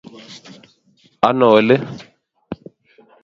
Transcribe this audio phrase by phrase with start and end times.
[1.29, 1.75] Ano oli